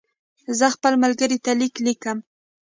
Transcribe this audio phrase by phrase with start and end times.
[0.57, 2.17] زه خپل ملګري ته لیک لیکم.